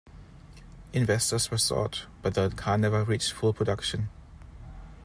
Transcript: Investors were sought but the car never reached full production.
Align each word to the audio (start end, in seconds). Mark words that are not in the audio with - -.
Investors 0.93 1.51
were 1.51 1.59
sought 1.59 2.07
but 2.23 2.33
the 2.33 2.49
car 2.49 2.75
never 2.75 3.03
reached 3.03 3.33
full 3.33 3.53
production. 3.53 4.09